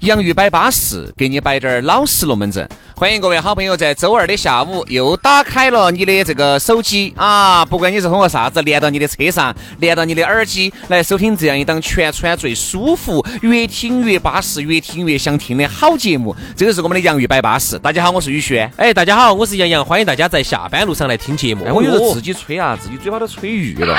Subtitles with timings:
[0.00, 2.68] 洋芋摆巴适，给你摆点儿老实龙门阵。
[2.94, 7.64] 欢迎各位好朋友在周二的下午又打开了你的这个手机啊！
[7.64, 16.34] 不管你是通过啥子连到你的车上，连到你的耳机来收听这样一档全川最舒服、越听越巴适、越听越想听的好节目。
[16.56, 17.76] 这个是我们的洋芋摆巴适。
[17.78, 18.70] 大家好，我是宇轩。
[18.76, 19.84] 哎，大家好，我是杨洋。
[19.84, 21.64] 欢迎大家在下班路上来听节目。
[21.64, 23.96] 哎，我有时候自己吹啊，自己嘴巴都吹郁了。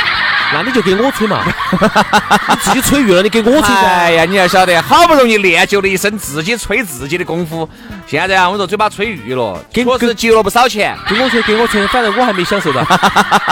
[0.51, 1.43] 那你就给我吹嘛，
[2.49, 3.85] 你 自己吹晕了，你给我吹噻。
[3.87, 7.69] 哎呀，你要晓得，好不容易练就了一身自己吹自己的功夫，
[8.09, 10.97] 现在啊，我说嘴巴吹绿了，确实节了不少钱。
[11.07, 12.83] 给我吹，给我吹，反正我还没享受到。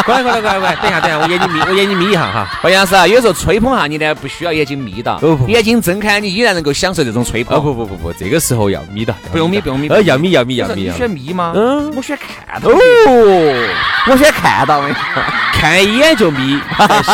[0.04, 2.48] 快快来，快快，等一下，等一下，我眼睛眯，我眼睛眯一下哈。
[2.60, 7.56] 好像是啊，有时候吹捧下你呢，不需要眼睛眯到，眼睛睁开，你依然能够享受这种吹捧。
[7.56, 9.90] 哦不不不不，这个时候要眯到，不用眯，不用眯。
[9.90, 10.90] 呃，要眯要眯要眯。
[10.90, 11.54] 你选眯吗？
[11.56, 12.70] 嗯，我选看到。
[12.72, 12.74] 哦，
[14.10, 14.96] 我选看到的，
[15.54, 16.60] 看一眼就眯，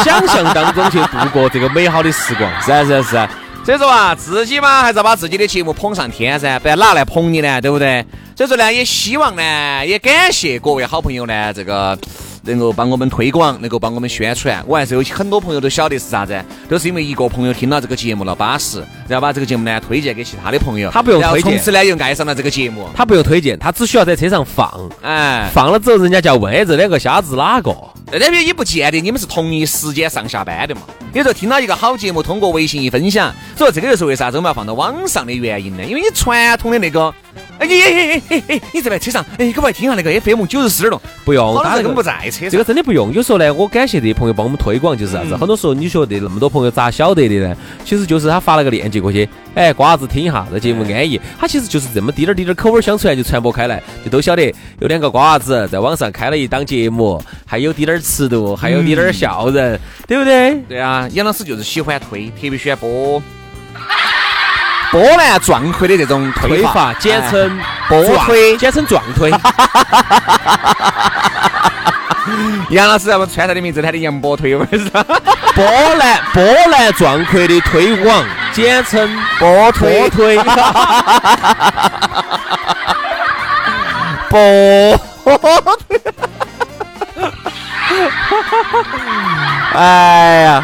[0.05, 0.53] 想象。
[0.53, 3.27] 当中去度过这个美好的时光，是啊是啊是啊，
[3.63, 7.61] 所以说啊，自己嘛还是要把自己的节目捧上天噻，不然哪来捧你呢？
[7.61, 8.05] 对不对？
[8.35, 11.97] 所以说呢，也希望呢，也感谢各位好朋友呢，这个。
[12.45, 24.69] 能够帮我们推广，能够帮我们宣传，我还是有很多朋友都晓得是啥子，都是因为一个朋友听了这个节目了巴适，然后把这个节目呢推荐给其他的朋友，他不用推荐，从此呢又爱上了这个节目，他不用推荐，他只需要在车上放，
[25.01, 27.73] 哎，放了之后人家就要问这两个瞎子哪个？
[28.19, 30.81] 那边也不见得你们是同一时间上下班的嘛，
[31.13, 35.83] 你说听到一个好节目，通过微信一分享，所以这个就是为啥子我们要放到网上的原因呢？
[35.83, 37.13] 因为你传统的那个。
[37.63, 41.01] 哎你哎哎哎你这边车上哎，可不可以听下那个 FM 九十四点六？
[41.23, 42.49] 不用，他根本不在车上。
[42.49, 43.13] 这个真的不用。
[43.13, 45.37] 有时候呢，我感谢这些朋友帮我们推广，就是啥子？
[45.37, 47.55] 很多时候你觉得那么多朋友咋晓得的呢？
[47.85, 51.19] 其实就是他发了个链接过去，哎，瓜子听一下，这节目安逸。
[51.39, 60.55] 他其实就是这么滴点儿滴点儿口味相传就传播开来，就都晓得有两个瓜子在网上开了一档节目，还有滴点儿尺度，还有滴点儿笑人，对不对？
[60.67, 63.23] 对啊，杨老师就是喜欢推，特别喜欢播。
[64.93, 67.59] 波澜壮阔的这种推法，简称
[67.89, 69.31] 波推，简称壮推。
[72.69, 74.77] 杨老师要不穿他的名字，他的杨波推，我是
[75.55, 75.65] 波
[75.97, 78.23] 澜波澜壮阔的推广，
[78.53, 79.09] 简称
[79.39, 80.37] 波推推。
[84.29, 84.39] 波。
[89.73, 90.63] 哎呀。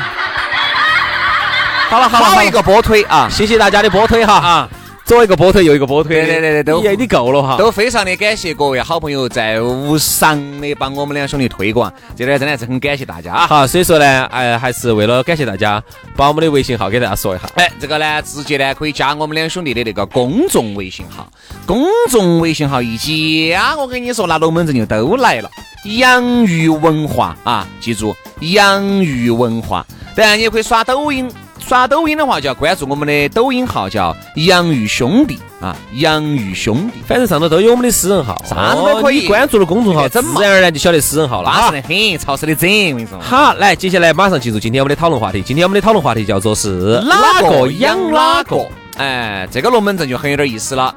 [1.90, 3.28] 好了好了，好一个波推啊！
[3.32, 4.70] 谢谢大家的波推哈啊！
[5.06, 7.58] 左一个波推，右一个波推，对对对对，都你够了哈！
[7.58, 13.48] 都非常的感谢各位好朋友在无偿的帮我们两兄弟推广，这点真的是很感谢大家啊！
[13.48, 15.82] 好，所以说呢，哎，还是为了感谢大家，
[16.16, 17.50] 把我们的微信号给大家说一下。
[17.56, 21.28] 哎，这个呢，直接呢可以加我们两兄弟的那个公众微信号，
[21.66, 25.50] 公众微信号一加，我跟你说，那龙门阵就都来了。
[25.86, 29.84] 洋芋文化啊，记住，洋芋文化。
[30.16, 31.28] 当然，你也可以刷抖音。
[31.70, 37.00] 刷抖音的话，就要关注我们的抖音号，叫“洋芋兄弟”啊，“洋芋兄弟”。
[37.08, 39.28] 反正上头都有我们的私人号，啥子都可以。
[39.28, 41.52] 关注了公众号，自然而然就晓得私人号了。
[41.52, 43.20] 巴适的很，潮湿的整，我跟你说。
[43.20, 45.44] 好，来，接下来马上进入今天我们的讨论话题。
[45.44, 48.68] 今天我们的讨论话题叫做是哪个养哪个？
[48.98, 50.96] 哎，这个龙门阵就很有点意思了。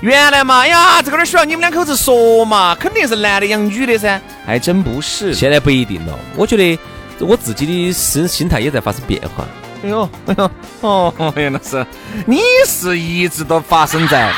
[0.00, 4.18] 原来嘛，哎呀，这个点需要你们两口子说嘛，肯定是男的养女的噻。
[4.46, 6.18] 还真不是，现在不一定了。
[6.36, 6.78] 我觉得
[7.20, 9.44] 我自己的心心态也在发生变化。
[9.82, 10.50] 哎呦，哎呦，
[10.80, 11.84] 哦，杨老师，
[12.24, 14.32] 你是一直都发生在，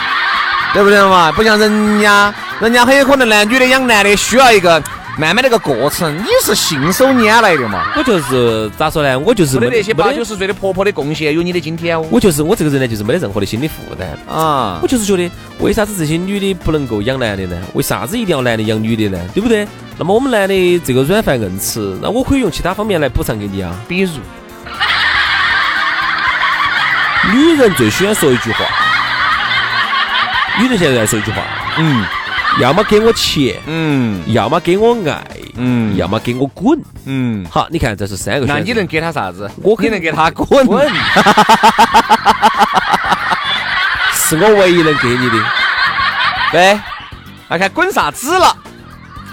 [0.75, 1.31] 对不对嘛？
[1.33, 4.83] 不像人家，人家很有可能男，女的养男的需要一个
[5.17, 7.93] 慢慢的一个过程，你是信手拈来的嘛？
[7.97, 9.19] 我就是咋说呢？
[9.19, 12.05] 我就是没得那些八九十岁的婆婆的贡献，有你的今天哦。
[12.11, 14.81] 我就是我这个人呢，就是没得任何的心理负担啊。
[14.83, 15.31] 我就是觉得，
[15.61, 17.57] 为啥子这些女的不能够养男的呢？
[17.75, 19.19] 为啥子一定要男的养女的呢？
[19.35, 19.67] 对不对？
[19.97, 24.11] 那么我们男的这个软饭硬吃，那我可以用其他方面来补偿给你啊，比如。
[27.33, 28.65] 女人最喜欢说一句话，
[30.61, 31.43] 女人现在在说一句话，
[31.77, 32.05] 嗯，
[32.61, 35.23] 要么给我钱，嗯，要么给我爱，
[35.57, 36.81] 嗯要么给我滚。
[37.05, 38.55] 嗯，好，你看这是三个选择。
[38.55, 39.51] 那你能给他啥子？
[39.63, 40.67] 我肯定给他滚？
[40.67, 40.89] 滚？
[44.15, 45.37] 是我唯一能给你的。
[46.53, 46.81] 对，
[47.49, 48.57] 那看滚啥子了？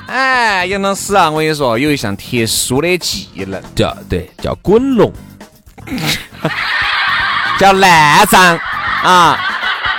[0.07, 5.11] 哎，杨老师啊，我跟你说，有一项特殊的技能，叫对，叫滚龙。
[7.57, 8.59] 叫烂账
[9.03, 9.39] 啊！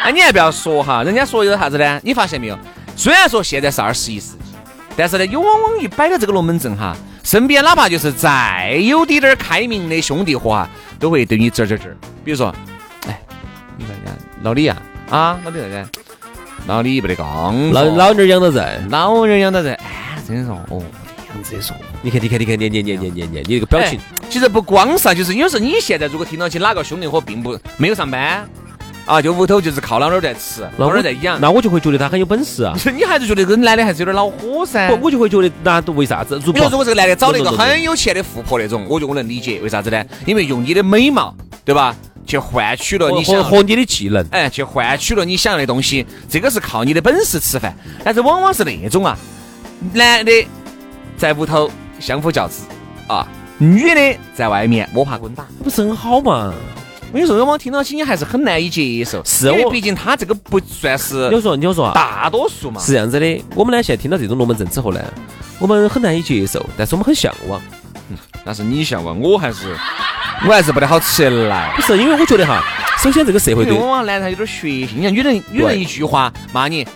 [0.04, 2.00] 哎，你还不要说哈，人家说有啥子呢？
[2.02, 2.58] 你发现没有？
[2.96, 4.54] 虽然说现在是二十一世纪，
[4.96, 10.68] 但是呢，有往往一摆到这个龙门阵哈，身边哪怕就是再有滴点儿开明的兄弟伙啊，
[10.98, 11.92] 都会对你吱吱吱。
[12.24, 12.54] 比如说，
[13.08, 13.20] 哎，
[13.76, 14.12] 你看人家
[14.42, 14.76] 老李啊，
[15.10, 15.88] 啊，老李那个，
[16.66, 21.05] 老李不得刚老老妞儿养到人，老人养到人，哎，真是说哦，这
[21.36, 21.76] 样子说。
[22.02, 24.00] 你看，你看，你看，你你你你你你，你这个表情，
[24.30, 28.48] 其实不光是啊，就是有时候你现在如果听到起哪个兄弟伙并不没有上班
[29.04, 32.74] 啊，就屋头就是靠老儿在吃，老儿在养，那我就会觉得他很有本事啊。
[32.96, 34.90] 你还是觉得这男的还是有点恼火噻。
[35.00, 36.40] 我就会觉得那为啥子？
[36.44, 40.04] 如比如，如果这个男的找了一个很有钱的富婆那种，我觉得我能理解，为啥子呢？
[40.24, 41.34] 因为用你的美貌，
[41.64, 41.94] 对吧？
[42.26, 47.72] 去换取了你想和你的技能，哎，去换取了你想要的东西，这个是靠你的本事吃饭。
[48.02, 49.16] 但是往往是那种啊，
[49.92, 50.32] 男的
[51.16, 52.64] 在屋头相夫教子
[53.06, 53.26] 啊，
[53.58, 55.46] 女的在外面摸爬滚打。
[55.62, 56.52] 不是很好嘛？
[57.12, 62.80] 我跟你说，往往听到起你还是很难以接受，是我毕竟他这个不算是你说，你说啊，大多数嘛。
[62.80, 63.44] 是这样子的。
[63.54, 65.00] 我们呢，现在听到这种龙门阵之后呢，
[65.58, 67.60] 我们很难以接受，但是我们很向往。
[68.44, 69.76] 但是你向往，我还是
[70.46, 71.72] 我还是不得好起来。
[71.76, 72.62] 不是因为我觉得哈，
[72.98, 76.86] 首先这个社会对往往男人有点血性，你像女人，女人一句话骂你，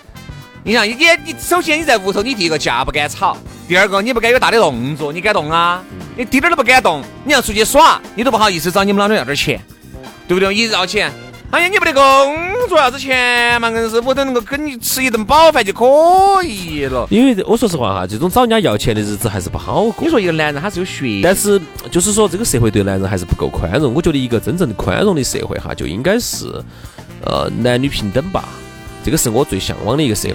[0.62, 3.36] 你想你你你，首先你在屋头，你第一个架不敢吵，
[3.70, 5.80] 第二个你不敢有大的动作，你敢动啊？
[6.16, 9.60] 你滴点儿都不敢动，你要出去耍，你都不好意思找你们老娘要点钱，
[10.26, 10.52] 对不对？
[10.52, 11.08] 一要钱。
[11.52, 12.36] 哎呀，你没得工
[12.68, 13.70] 作要子钱嘛？
[13.70, 15.86] 硬是我都能够跟你吃一顿饱饭就可
[16.42, 17.06] 以了。
[17.10, 20.10] 因为我说实话哈，这种找人家要钱的日子还是不好过你。
[20.10, 21.60] 说一个男人他是有血，但是
[21.92, 23.94] 就是说，这个社会对男人还是不够宽容。
[23.94, 26.46] 我觉得一个真正的宽容的社会哈，就应该是
[27.24, 28.48] 呃男女平等吧。
[29.04, 30.34] 这个是我最向往的一个社会。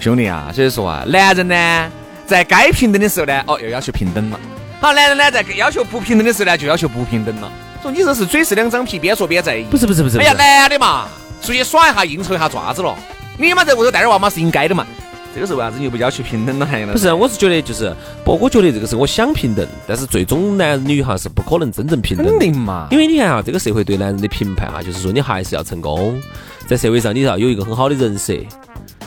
[0.00, 1.90] 兄弟啊，所以说啊，男人呢，
[2.26, 4.40] 在该平等的时候呢，哦，又要求平等了。
[4.80, 7.52] 好，男人呢，在要求不平等的时候呢，就要求不平等了。
[7.82, 9.64] 说你这是嘴是两张皮，边说边在意。
[9.64, 11.08] 不是不是不是，哎呀，男的嘛，
[11.42, 12.96] 出去耍一下，应酬一下爪子了。
[13.38, 14.86] 你嘛在屋头带点娃嘛是应该的嘛。
[15.34, 16.66] 这个是为啥子你又不要求平等了？
[16.66, 22.40] 还不是，我是觉得就是不，我觉得这个是我想平等，但是最终男女哈是不可能真正平等的肯。
[22.40, 22.86] 定嘛。
[22.90, 26.20] 因为你看啊，这个社会对男人的评判啊，就是说你还是要成功，
[26.66, 28.34] 在社会上你要有一个很好的人设，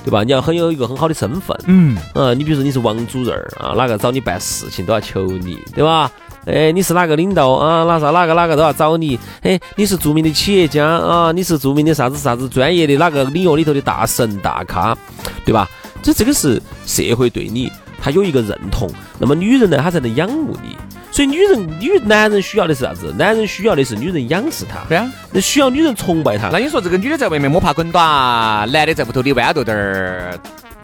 [0.05, 0.23] 对吧？
[0.23, 1.57] 你要很有一个很好的身份。
[1.65, 6.11] 嗯，啊，你比如说你是王主任儿啊，哪个找你办事情都要求你，对吧？
[6.45, 7.83] 哎，你是哪个领导啊？
[7.85, 9.19] 哪啥哪个哪个都要找你。
[9.41, 14.95] 哎，你是著名的企业家啊，你是著名的啥子啥子专业的哪个领域里头的大神大咖，
[15.43, 15.67] 对吧？
[16.03, 18.87] 这这个是社会对你他有一个认同，
[19.17, 20.77] 那么女人呢，她才能仰慕你。
[21.15, 23.15] 所以女人女男人需要的是啥子？
[23.17, 25.09] 男人需要的是女人仰视他，对啊。
[25.31, 26.57] 那需要女人崇拜他那。
[26.57, 30.37] 你说这个女的在外面摸爬滚打，男的在屋头里豌豆点儿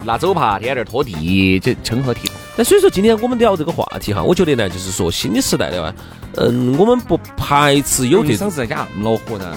[0.04, 2.36] 拿走耙，天天儿拖地，这成何体统？
[2.56, 5.92] 那所以说今天我们聊这个话题哈，我觉得呢，就是说新的时代的话，
[6.36, 9.54] 嗯，我们不排斥有这种你嗓子在家那么恼火呢？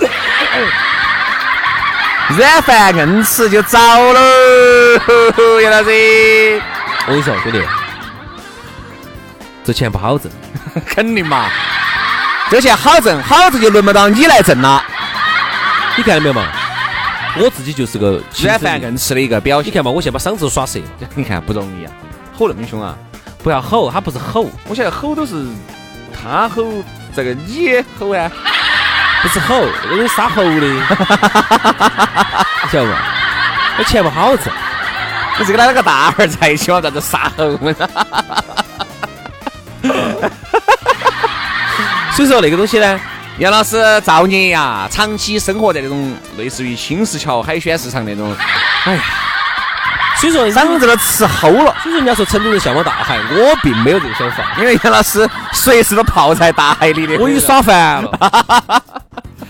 [2.36, 3.78] 软饭硬吃就糟
[4.12, 4.20] 喽，
[5.62, 6.60] 杨老师，
[7.06, 7.62] 我跟你说，兄弟，
[9.68, 10.32] 这钱不好挣。
[10.88, 11.44] 肯定嘛，
[12.50, 14.82] 这钱好挣，好挣就轮不到你来挣了。
[15.94, 16.46] 你看到没有嘛？
[17.36, 20.86] 我自己就是个亲软饭硬吃的一个表现，你看嘛，我现在把嗓子都耍折了。
[21.14, 21.92] 你看不容易啊，
[22.38, 22.96] 吼那么凶啊！
[23.42, 25.34] 不要吼，他不是吼，我现在吼都是
[26.14, 26.64] 他吼，
[27.14, 28.30] 这个你吼啊，
[29.22, 30.80] 不是吼，那个杀猴的， 你
[32.72, 32.92] 晓得不？
[33.76, 34.46] 那钱不好挣。
[35.38, 36.80] 你是跟他那个大儿在一起嘛？
[36.80, 37.58] 咋子杀猴？
[42.18, 43.00] 所以说那个东西呢，
[43.38, 48.34] 杨老师造孽呀，长期生活在那种类似于青石桥海鲜市场那种，
[48.86, 49.02] 哎呀
[50.16, 51.72] 所以说嗓子都吃齁了。
[51.80, 54.44] 所以说人家说成都人向往大海，我并没有这个想法。
[54.58, 57.16] 因为杨老师随时都泡在大海里的。
[57.20, 58.82] 我已经耍烦了。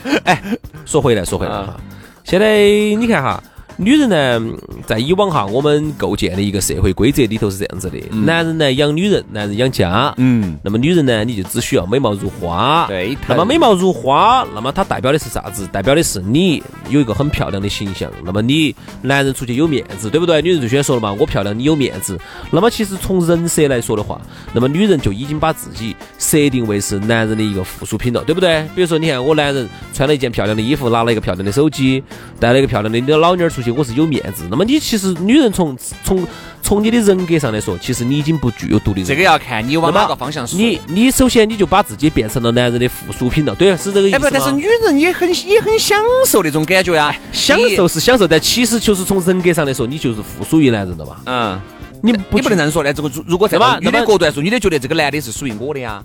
[0.24, 0.42] 哎，
[0.84, 1.74] 说回来，说回来哈，
[2.22, 3.42] 现在你看哈，
[3.80, 4.42] 女人呢，
[4.86, 10.12] 在以往哈，我们构建的一个社会规则里头是这样子的：男人呢养女人，男人养家。
[10.16, 12.86] 嗯，那么女人呢，你就只需要美貌如花。
[12.88, 15.64] 对那么美貌如花，那么它代表的是啥子？
[15.68, 18.10] 代表的是你有一个很漂亮的形象。
[18.24, 20.42] 那么你男人出去有面子，对不对？
[20.42, 22.18] 女人最喜欢说了嘛，我漂亮，你有面子。
[22.50, 24.20] 那么其实从人设来说的话，
[24.52, 28.64] 那么女人就已经把自己设定为是男人的一个附属品了，对不对？
[28.74, 32.02] 比如说，你看我男人穿了一件漂亮的衣服，拿了一个漂亮的手机，
[32.40, 34.46] 带了一个漂亮的老妞儿出去些我是有面子。
[34.50, 36.26] 那么你其实女人从从
[36.62, 39.04] 从你的人格上来说，其实你已经不具有独立。
[39.04, 40.58] 这个要看你往哪个方向说。
[40.58, 51.16] 你你首先你就把自己变成了男人的附属品了，对，是这个意思哎不，但是女人也很也很享受那种感觉呀，享受是享受，但其实就是从人格上来说，你就是附属于男人的嘛。
[51.26, 51.60] 嗯。
[52.00, 56.00] 你你不能这样说的，这个如如果在那么的角度来说，女的觉得这个男的是属于我的呀。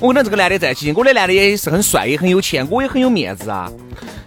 [0.00, 3.70] 我跟他这个男的在一起，我的男的也是很帅，也很有钱，我也很有面子啊。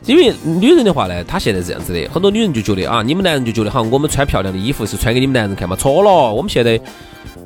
[0.05, 6.79] 因为女人的话呢，她现在是这样子的，很多女人就觉得啊，你们男人就觉得好我们穿漂亮的衣服是穿给你们男人看嘛，错了，我们现在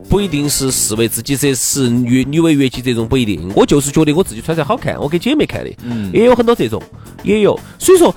[0.10, 5.72] 不一定是视为自己这是，女女为悦己这种不一定，我就是觉得我自己穿才好看，我给姐妹看的，
[6.14, 6.82] 也有很多这种，
[7.24, 8.14] 也有，所以说。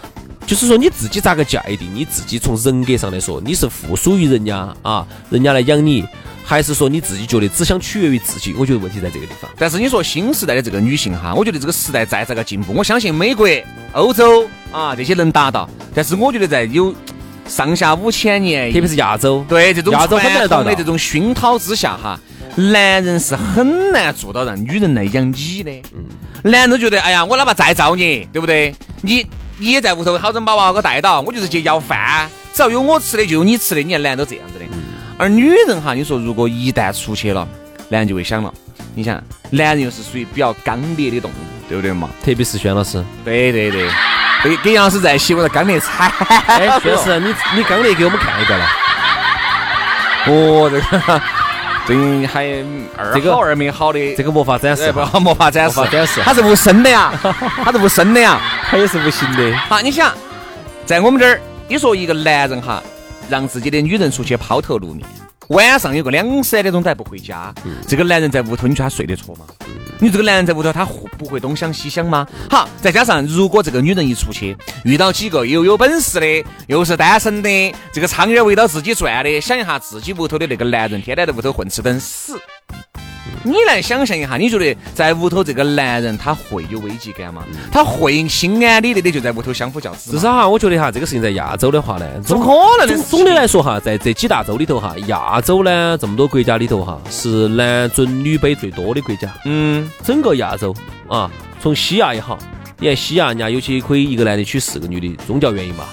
[0.46, 1.88] 就是说你自己咋个界定？
[1.94, 6.04] 你自己从人格上来说，你是附属于人家啊，人家来养你，
[6.44, 8.54] 还是说你自己觉得只想取悦于自己？
[8.58, 9.50] 我觉得问题在这个地方。
[9.58, 13.48] 但是你说新时代的这个女性哈，我觉得这个时代再咋个进步，我相信美国、
[13.92, 15.68] 欧洲啊这些能达到。
[15.94, 16.94] 但是我觉得在有
[17.48, 22.20] 上下五千年，特别是亚洲，对这种亚洲很难到统的这种熏陶之下哈，
[22.56, 25.70] 男人是很难做到让女人来养你的。
[25.94, 26.04] 嗯
[26.46, 28.74] 男人都觉得，哎呀，我哪怕再造你，对不对？
[29.00, 33.80] 你你也在屋头好生把娃娃给我带到，我就是去要饭，只要有我吃的就有你吃的。
[33.82, 34.63] 你看男人都这样子的。
[35.16, 37.46] 嗯而女人哈，你说如果一旦出去了，
[37.88, 38.52] 男人就会想了，
[38.94, 42.08] 你想，男人又是属于比较刚烈的动物，对不对嘛？
[42.24, 43.02] 特别是轩老师。
[43.24, 43.88] 对对对，
[44.42, 46.10] 跟跟杨老师在一起，我的刚烈惨。
[46.48, 48.66] 哎，轩老师，你你刚烈给我们看一个来。
[50.26, 51.22] 哦，这个
[51.86, 52.46] 最近还
[52.96, 57.12] 二这个好二没好的，这个魔法展示哎，不魔法展示，展示它是无声的呀，
[57.62, 58.40] 它是无声的呀。
[58.68, 59.56] 它也是无形的。
[59.68, 60.12] 好，你想，
[60.84, 62.82] 在我们这儿，你说一个男人哈，
[63.28, 65.06] 让自己的女人出去抛头露面，
[65.48, 67.54] 晚上有个两三点钟都还不回家，
[67.86, 69.44] 这个男人在屋头，你说他睡得着吗？
[70.00, 72.26] 你这个男人在屋头，他会不会东想西想吗？
[72.50, 82.38] 好，再加上如果这个女人一出去，遇到几个又有本事的，又是单身的，这个苍蝇围到自己转的，想一下自己屋头的那个男人，天天在屋头混吃等死。
[83.42, 87.44] 你来想象一下，你觉得在屋头这个男人他会有危机感吗？
[87.70, 90.12] 他会心安理得的就在屋头相夫教子？
[90.12, 99.32] 至少哈，我觉得哈，这个事情在亚洲的话呢，怎么可能总的来说哈，在这几大洲里头哈，亚洲呢这么多国家里头哈，是男尊女卑最多的国家。
[99.44, 100.74] 嗯，整个亚洲
[101.08, 102.38] 啊，从西亚也好，
[102.78, 105.84] 你看西亚人家有些可以一个男的娶四个女的，宗教原因嘛。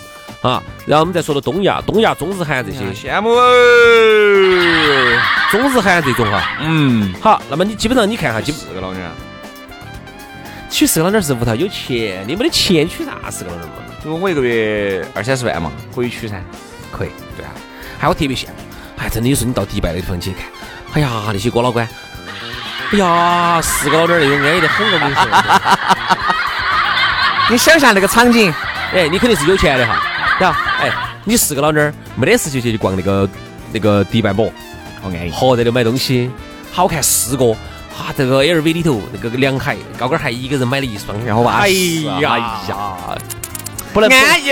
[0.41, 3.53] 啊，然后我们再说到东亚，东亚中日韩这些，羡慕哦。
[5.51, 9.03] 中日韩这种哈，嗯，好，那么你基本上你看哈，基四个老娘，
[10.69, 13.75] 娶四个老娘是屋头有钱，你没得钱娶啥四个老娘嘛？
[14.03, 16.41] 如果我一个月二三十万嘛，可以娶噻。
[16.91, 17.51] 可以，对啊。
[18.00, 18.53] 还有我特别羡慕，
[18.98, 20.39] 哎，真的有时候你到迪拜那地方去看，
[20.93, 21.86] 哎呀，那些哥老倌，
[22.91, 25.24] 哎呀，四个老娘那种安逸的很，我跟你说。
[27.51, 28.51] 你想象那个场景，
[28.95, 30.01] 哎，你肯定是有钱的哈，
[30.41, 30.57] 对吧？
[30.79, 30.91] 哎，
[31.24, 33.29] 你四个老妞儿没得事就去逛那个
[33.71, 34.51] 那个迪拜博，
[35.00, 35.29] 好安逸。
[35.29, 36.31] 好在那买东西，
[36.71, 37.55] 好看四个。
[37.91, 42.98] 啊，这个 LV 里头那个凉鞋、高跟鞋，一个人买了一双，然后哇，哎呀，哎呀，
[43.93, 44.50] 不能安逸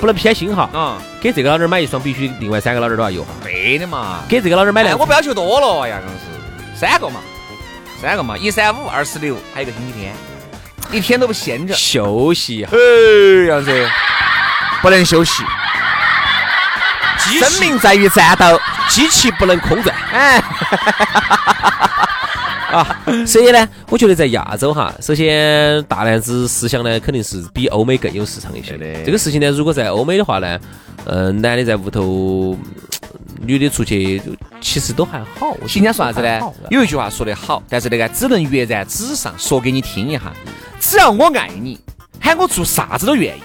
[0.00, 0.70] 不能偏心哈。
[0.72, 3.30] 嗯，给这个老娘儿买一双，必须另外三个老娘儿都要有哈。
[3.42, 4.20] 对的嘛。
[4.28, 7.20] 给这个老娘儿买哎，两，我不要求多了，哎呀，硬是三个嘛，
[8.00, 10.14] 三个嘛，一三五二十六，还有一个星期天，
[10.92, 11.74] 一天都不闲着。
[11.74, 12.70] 休息哈。
[12.72, 13.88] 哎，杨子，
[14.86, 15.42] 不能休息，
[17.40, 18.56] 生命在于战斗。
[18.88, 20.40] 机器不能空转哎，
[22.70, 22.96] 啊！
[23.26, 30.56] 所以呢，我觉得在亚洲哈，首先大男子思想呢，肯定是比欧美更有市场一些的这个事情呢，如果在欧美的话呢，
[31.04, 32.56] 嗯，男的在屋头，
[33.40, 34.22] 女的出去，
[34.60, 35.52] 其实都还好。
[35.74, 36.40] 人家说啥子呢？
[36.70, 40.32] 有一句话说得好，但是那个只能跃然纸上，说给你听一下。
[40.78, 41.76] 只要我爱你，
[42.20, 43.42] 喊我做啥子都愿意。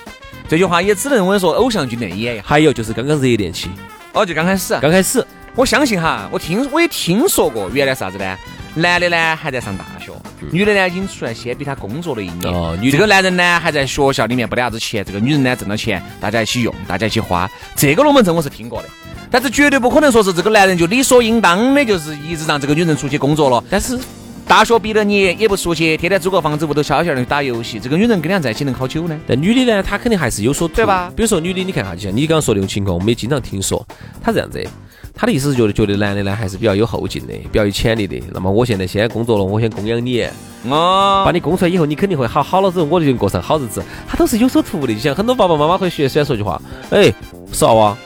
[0.52, 2.44] 这句话也只能我说，偶像剧里面演。
[2.44, 3.70] 还有就是刚刚热恋期，
[4.12, 8.38] 哦，就刚开始，刚开始，我相信哈，我听我也听说过，原来啥子呢？
[8.76, 10.12] 男的呢还在上大学，
[10.52, 12.54] 女的呢已经出来先比他工作了一年。
[12.54, 17.50] 哦女这个男人呢还在学校里面不得啥子钱，这个女人呢挣了钱，大家一起用，大家一起花。
[17.78, 18.90] 这个龙门阵我是听过的，
[19.30, 23.64] 但是绝对不可能说是这个男人就理所应当的，就是一直让这个女人出去工作了。
[23.70, 23.98] 但是
[24.48, 29.18] 大学毕了业也不出去，天天租个房子屋头悄悄的打游戏，这个女人跟人家在一起能好久呢？
[29.26, 33.86] 但女的呢，她肯定还是有所图对吧比如说女的，你看哈，就像你刚刚说的那种情况，我们也经常听说。
[34.22, 34.62] 她这样子，
[35.14, 38.22] 她的意思是觉得觉得男的呢还是比较有后劲的，比较有潜力的。
[38.34, 40.22] 那么我现在先工作了，我先供养你，
[40.70, 43.82] 哦把你供出来以后，你肯定会好，好了之后我就能过上好日子。
[44.06, 44.94] 她都是有所图的。
[44.94, 47.14] 就像很多爸爸妈妈会学喜欢说句话，哎，
[47.54, 47.98] 少啊，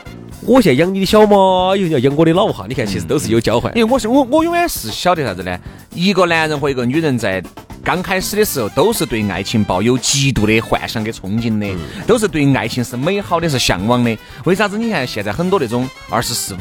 [0.42, 2.66] 我现在养你的小嘛，以后你要养我的老哈。
[2.68, 3.76] 你看，其实都是有交换。
[3.76, 5.58] 因为我是我我永远是晓得啥子呢？
[5.94, 7.44] 一个男人和一个女人在
[7.84, 11.76] 刚开始的时候都是对爱情抱有极度的幻想跟憧憬的，
[12.06, 14.16] 都是对爱情是美好的，是向往的。
[14.44, 14.78] 为啥子？
[14.78, 16.58] 你看现在很多那种二十四五，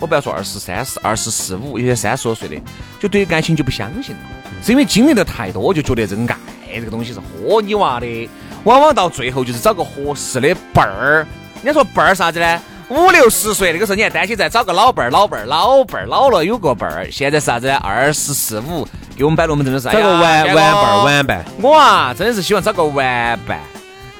[0.00, 2.56] 我不要说二十三四、二十四五，有些三十多岁的，
[2.98, 4.22] 就对感情就不相信了，
[4.62, 8.28] 是因为经历的太多，就觉得这个爱这个东西是豁你娃的，
[8.64, 11.26] 往往到最后就是找个合适的伴儿。
[11.62, 12.62] 人家说伴儿啥子呢？
[12.88, 17.10] 五六十岁那个时候，你还担心再找个老伴儿，老伴儿，老伴儿老了有个伴儿。
[17.10, 17.68] 现在是啥子？
[17.68, 21.44] 二十四五，给我们摆龙门阵的是找个玩玩伴儿玩伴。
[21.60, 23.58] 我啊，真的是希望找个玩伴，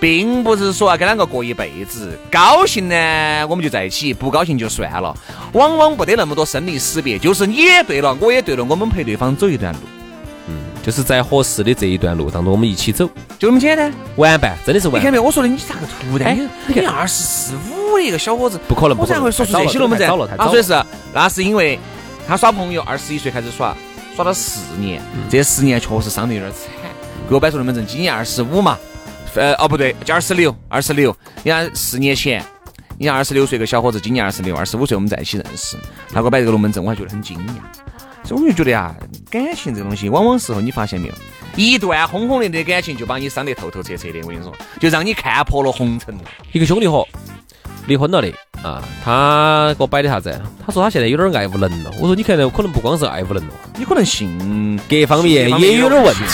[0.00, 2.18] 并不是说要跟两个过一辈子。
[2.28, 5.16] 高兴呢，我们就在一起；不高兴就算了。
[5.52, 9.78] 往往不得那么多生离死别，就是你也对了，我也对了，我们陪对方走一段路。
[10.48, 13.08] 嗯，就是在合适的这一段路当中，我们一起走，
[13.38, 13.92] 就那么简单。
[14.16, 15.00] 玩伴真的是玩。
[15.00, 15.22] 你看没有？
[15.22, 16.36] 我说的你咋个突然？
[16.66, 20.08] 你二十四五的一个小伙子，不可能，我才会说出这些龙门阵。
[20.36, 21.78] 他说的是，那是因为
[22.26, 23.76] 他耍朋友，二十一岁开始耍，
[24.14, 26.70] 耍了四年，这十年确实伤得有点惨。
[27.28, 28.78] 给我摆出龙门阵，今年二十五嘛，
[29.34, 31.14] 呃，哦不对，就二十六，二十六。
[31.42, 32.44] 你看四年前，
[32.98, 35.76] 你看二十六岁个小伙子，今年二十六，二十五岁我们在一起认识，
[36.12, 38.26] 他给我摆这个龙门阵，我还觉得很惊讶。
[38.26, 38.94] 所以我就觉得啊，
[39.30, 41.14] 感情这个东西，往往时候你发现没有？
[41.56, 46.14] 一段轰轰烈烈的感情就把你伤得透透彻彻的，我跟你说，就让你看破了红尘。
[46.52, 47.06] 一个兄弟伙
[47.86, 50.40] 离婚了的啊，他给我摆的啥子？
[50.64, 51.90] 他说他现在有点爱无能了。
[52.00, 56.24] 我说你看，可能不光是爱无能了，你可能性格方面也有点问题。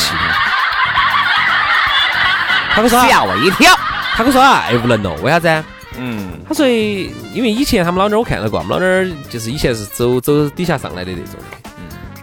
[2.70, 3.74] 他跟我说吓我一跳。
[4.14, 5.64] 他跟我说爱无能了，为啥子？
[5.98, 11.71] 嗯，他说因为以前他们老娘我看到过，我们老娘就是以前是走走底下上来的那种的。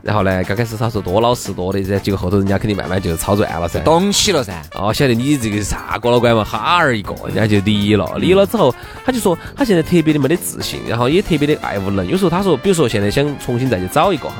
[0.01, 4.61] 然后呢，刚开始他说多老实多的噻，结果后头人家肯定慢慢就操转了噻，懂起了噻。
[4.73, 8.17] 哦，晓得你这个是啥哥老倌嘛，哈儿一个，人家就离了。
[8.17, 8.73] 离了之后，
[9.05, 12.07] 他就说他现在特别的没得自信，然后也特别的爱无能。
[12.07, 14.35] 有时候他说，比如说现在想重新再去找一个哈，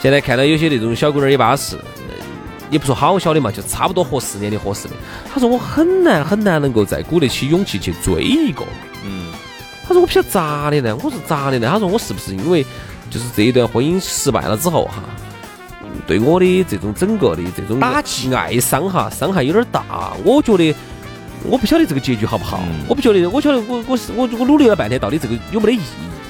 [0.00, 1.76] 现在看到有些那种小姑娘也巴适，
[2.70, 4.94] 也不说好小的嘛，就差不多合适年的合适的。
[5.30, 8.64] 他说我很难很难能够再鼓得起勇气去追一个。
[9.04, 9.26] 嗯，
[9.86, 10.96] 他说我不晓得咋的呢？
[11.02, 11.68] 我是咋的呢？
[11.70, 12.64] 他说我是不是因为？
[13.10, 15.02] 就是这一段婚姻失败了之后哈，
[16.06, 20.12] 对我的这种整个的这种打击、爱伤哈，伤害有点大。
[20.24, 20.74] 我觉得
[21.44, 25.80] 我不晓得这个结局好不好，我不晓得，我晓得我我我我努力了半天，到底这个有没得意义？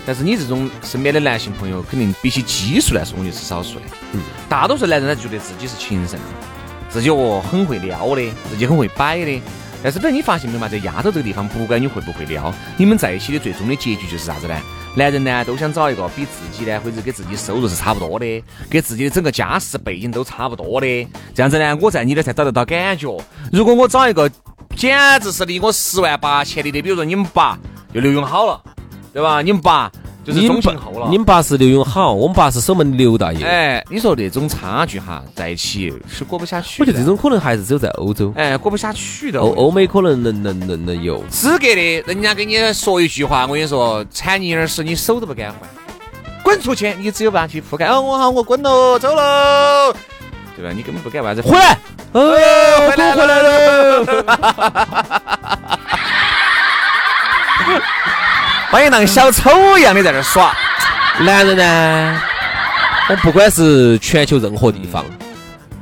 [0.07, 3.83] 但是你这种身边的男性朋友，肯定比起基数来说，我觉得是少数的。
[4.13, 6.19] 嗯，大多数男人呢，觉得自己是情圣，
[6.89, 9.43] 自己哦很会撩的，自己很会摆的。
[9.83, 14.59] 但是，等你发现没有嘛，在丫头这个地方，不管你会不会撩，你们在一起的最终的结局就是啥子呢？
[14.95, 23.17] 男人呢，都想找一个比自己呢，或者跟自己收入是差不多的，跟自己的整个家世背景都差不多的，这样子呢，我在你那才找得到感觉。
[23.53, 24.29] 如果我找一个
[24.77, 27.59] 简直是离我十万八千里的，比如说你们爸
[27.95, 28.61] 就刘永好了，
[29.13, 29.41] 对吧？
[29.43, 29.91] 你们爸。
[30.29, 31.09] 就是中庆后了。
[31.11, 33.45] 你们爸是刘永好，我们爸是守门刘大爷。
[33.45, 36.83] 哎，你说那种差距哈，在一起是过不下去。
[36.83, 38.31] 我觉得这种可能还是只有在欧洲。
[38.37, 39.41] 哎，过不下去的。
[39.41, 41.25] 欧欧美可能能能能能有。
[41.31, 45.61] 资格的，人家给你说一句话，我跟你说，铲你耳屎，你手都不敢换，
[46.43, 47.87] 滚出去，你只有办法去覆盖。
[47.87, 49.95] 哦，我好，我滚喽，走喽，
[50.55, 50.73] 对吧？
[50.75, 51.79] 你根本不敢为啥子回来？
[52.13, 52.31] 哦，
[52.91, 54.05] 回来回来了。
[58.71, 60.55] 欢迎当小丑一样的在那耍。
[61.25, 62.21] 男人呢，
[63.09, 65.07] 我不管是全球任何地方，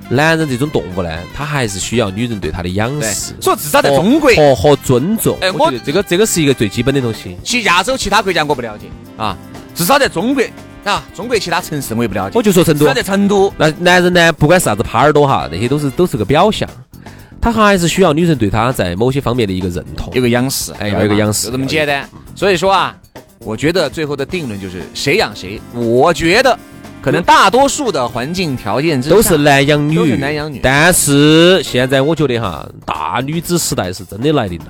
[0.09, 3.35] 男人这种动物呢，他还是需要女人对他的仰视。
[3.41, 5.37] 所以至少在中国和和尊重。
[5.41, 7.37] 哎，我觉得这个这个是一个最基本的东西。
[7.43, 9.37] 其亚洲其他国家我不了解啊，
[9.75, 10.41] 至少在中国
[10.85, 12.39] 啊，中国其他城市我也不了解。
[12.39, 12.87] 我就说成都。
[12.95, 16.69] 在成都，那男人呢，不管是啥子耙耳朵哈，那些都是都是个表象。
[17.43, 22.09] 他还是需要女人对他在某些方面的一个认同，有个仰视，哎，要有个仰视，就这么简单。
[22.37, 22.95] 所以说啊，
[23.41, 25.59] 我觉得最后的定论就是谁养谁。
[25.73, 26.57] 我觉得
[27.01, 30.61] 可能大多数的环境条件都是男养女，都是男养女。
[30.63, 34.67] 但是现在我觉得哈，大女子时代是真的来临了。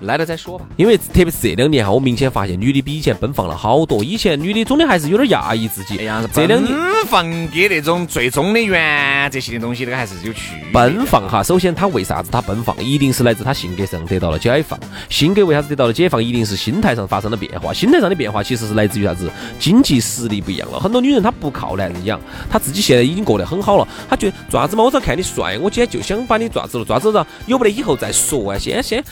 [0.00, 4.02] 来了再说吧，因为特别是这两年哈，我明显发现女的比以前奔放了好多。
[4.02, 10.72] 以前女的总的还是有点压抑自己，哎呀这两年奔放跟那种最终的原则性的东西，那个还是有区别。
[10.72, 14.78] 奔放哈，首先她为啥子她奔放，一定是来自她性格上得到了解放。
[15.08, 17.72] 性格为啥子得到了解放，一定是心态上发生了变化。
[17.72, 19.30] 心态上的变化其实是来自于啥子？
[19.58, 20.80] 经济实力不一样了。
[20.80, 22.18] 很多女人她不靠男人养，
[22.50, 23.86] 她自己现在已经过得很好了。
[24.08, 28.58] 她觉得爪子嘛，我只要看你帅，我今天就想把你爪子了，爪子了，有不得以后再说啊。
[28.58, 29.02] 先先，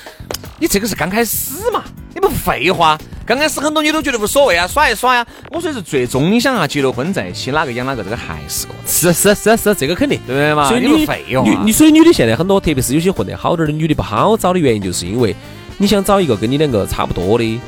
[0.59, 1.71] 你这个是刚开始。
[1.73, 1.85] 嘛！
[2.15, 5.25] 你不废话，刚开始很多女都觉得无所谓啊，耍一耍呀。
[5.51, 10.69] 我说是最终你想啊，结了婚在一起，哪个养哪个，这个还是个是 是是是，这个肯定对不对嘛？
[10.69, 15.37] 所以你废话，你所以女的现在很多，特别是有些混得好点的女的不好找的原因，就是因为
[15.77, 17.61] 你想找一个跟你两个差不多的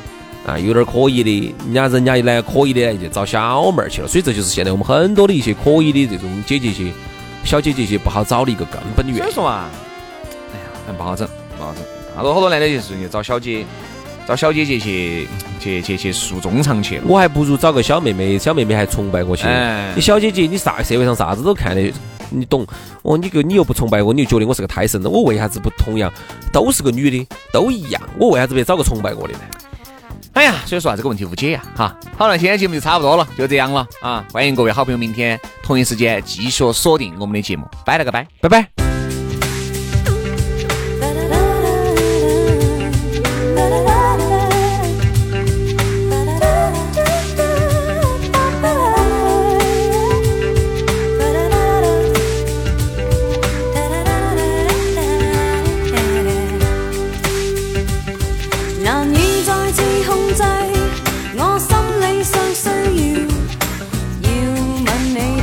[0.45, 4.07] 啊，有点可以的，人家人家一来可以的就找小妹儿去了。
[4.07, 6.91] 所以这就是现在我们很多的一些可以的这种姐姐些。
[7.43, 9.21] 小姐姐些不好找的一个根本原因。
[9.23, 9.65] 所以说嘛，
[10.53, 11.83] 哎呀，很不好整，不好整。
[12.15, 13.65] 大多好多男的就是去找小姐，
[14.27, 15.27] 找小姐姐去
[15.59, 17.03] 去去去诉衷肠去了。
[17.07, 19.47] 我还不如找个小妹妹，小妹妹还崇拜我去。
[19.47, 21.91] 哎你小姐姐，你啥社会上啥子都看的，
[22.29, 22.65] 你懂？
[23.01, 26.11] 哦，你个你又不崇拜我，你又觉得我是个胎神，我为啥子不同样
[26.51, 28.01] 都是个女的，都一样？
[28.19, 29.39] 我为啥子不找个崇拜我的呢？
[30.33, 31.93] 哎呀，所以说啊，这个问题无解呀，哈。
[32.17, 34.23] 好了，今天节目就差不多了，就这样了啊！
[34.31, 38.25] 欢迎各位好朋友明天同一时间继续锁定我们的节目，拜了个拜。
[38.41, 38.90] 拜拜。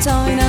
[0.01, 0.48] town